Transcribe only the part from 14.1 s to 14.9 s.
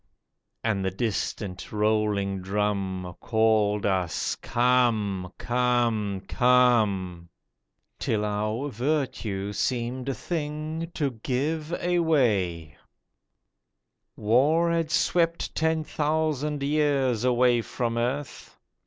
War had